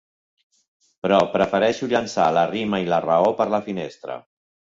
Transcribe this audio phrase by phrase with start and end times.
[1.05, 4.19] Però prefereixo llençar la rima i la raó per la finestra.